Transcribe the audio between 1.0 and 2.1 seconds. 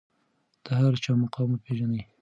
چا مقام وپیژنئ.